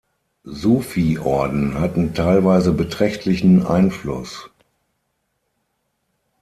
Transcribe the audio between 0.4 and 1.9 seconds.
Sufi-Orden